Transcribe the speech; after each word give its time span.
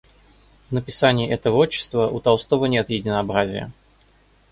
В 0.67 0.71
написании 0.71 1.29
этого 1.31 1.57
отчества 1.57 2.07
у 2.07 2.19
Толстого 2.19 2.65
нет 2.65 2.89
единообразия. 2.89 3.71